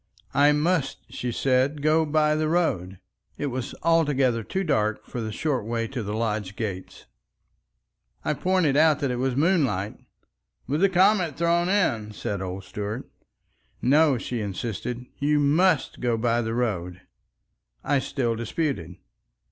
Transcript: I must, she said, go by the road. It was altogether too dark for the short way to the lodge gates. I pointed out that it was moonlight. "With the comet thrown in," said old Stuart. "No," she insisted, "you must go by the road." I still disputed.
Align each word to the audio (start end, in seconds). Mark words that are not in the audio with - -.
I 0.33 0.51
must, 0.51 1.13
she 1.13 1.31
said, 1.31 1.83
go 1.83 2.07
by 2.07 2.33
the 2.33 2.47
road. 2.49 2.97
It 3.37 3.45
was 3.51 3.75
altogether 3.83 4.41
too 4.43 4.63
dark 4.63 5.05
for 5.05 5.21
the 5.21 5.31
short 5.31 5.63
way 5.63 5.87
to 5.89 6.01
the 6.01 6.15
lodge 6.15 6.55
gates. 6.55 7.05
I 8.25 8.33
pointed 8.33 8.75
out 8.75 8.99
that 9.01 9.11
it 9.11 9.17
was 9.17 9.35
moonlight. 9.35 9.99
"With 10.65 10.81
the 10.81 10.89
comet 10.89 11.37
thrown 11.37 11.69
in," 11.69 12.13
said 12.13 12.41
old 12.41 12.63
Stuart. 12.63 13.11
"No," 13.79 14.17
she 14.17 14.41
insisted, 14.41 15.05
"you 15.19 15.39
must 15.39 15.99
go 15.99 16.17
by 16.17 16.41
the 16.41 16.55
road." 16.55 17.01
I 17.83 17.99
still 17.99 18.35
disputed. 18.35 18.95